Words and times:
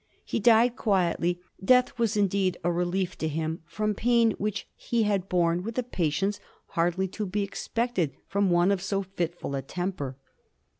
He 0.25 0.39
died 0.39 0.75
quietly; 0.75 1.39
death 1.63 1.99
was 1.99 2.17
indeed 2.17 2.57
a 2.63 2.71
relief 2.71 3.15
to 3.19 3.27
him 3.27 3.61
from 3.67 3.93
pain 3.93 4.31
which 4.39 4.67
he 4.75 5.03
had 5.03 5.29
borne 5.29 5.61
with 5.61 5.77
a 5.77 5.83
patience 5.83 6.39
hardly 6.69 7.07
to 7.09 7.27
be 7.27 7.43
expected 7.43 8.15
from 8.27 8.49
one 8.49 8.71
of 8.71 8.81
so 8.81 9.03
fitful 9.03 9.53
a 9.53 9.61
temper. 9.61 10.15